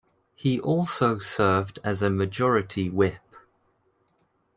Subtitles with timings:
[0.33, 3.21] He also served as a majority whip.